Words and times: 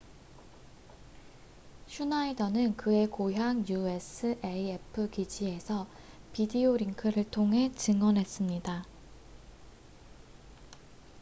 슈나이더는 1.85 2.75
그의 2.75 3.05
고향 3.05 3.63
usaf 3.69 5.11
기지에서 5.11 5.85
비디오링크를 6.33 7.23
통해 7.29 7.71
증언했습니다 7.75 8.83